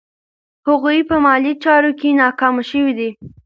هغوی 0.67 0.99
په 1.09 1.15
مالي 1.25 1.53
چارو 1.63 1.91
کې 1.99 2.17
ناکام 2.21 2.55
شوي 2.69 2.93
دي. 2.99 3.09